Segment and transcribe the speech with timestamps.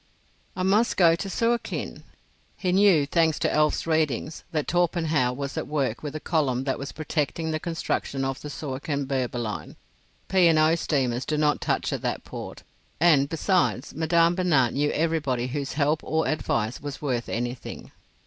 [0.55, 2.01] "I must go to Suakin."
[2.57, 6.79] He knew, thanks to Alf's readings, that Torpenhow was at work with the column that
[6.79, 9.75] was protecting the construction of the Suakin Berber line.
[10.27, 10.47] P.
[10.47, 10.73] and O.
[10.73, 12.63] steamers do not touch at that port,
[12.99, 17.91] and, besides, Madame Binat knew everybody whose help or advice was worth anything.